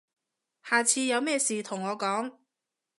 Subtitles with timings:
[0.63, 2.37] 下次有咩事同我講